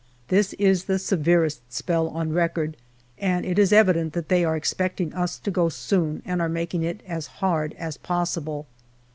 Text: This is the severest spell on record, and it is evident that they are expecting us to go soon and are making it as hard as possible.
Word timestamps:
This 0.29 0.53
is 0.53 0.85
the 0.85 0.97
severest 0.97 1.61
spell 1.71 2.07
on 2.07 2.33
record, 2.33 2.75
and 3.19 3.45
it 3.45 3.59
is 3.59 3.71
evident 3.71 4.13
that 4.13 4.29
they 4.29 4.43
are 4.43 4.55
expecting 4.55 5.13
us 5.13 5.37
to 5.37 5.51
go 5.51 5.69
soon 5.69 6.23
and 6.25 6.41
are 6.41 6.49
making 6.49 6.81
it 6.81 7.03
as 7.05 7.27
hard 7.27 7.73
as 7.77 7.97
possible. 7.97 8.65